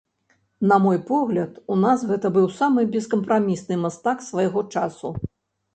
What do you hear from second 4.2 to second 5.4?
свайго часу.